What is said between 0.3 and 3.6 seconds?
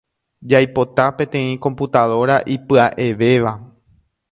Jaipota peteĩ computadora ipya’evéva.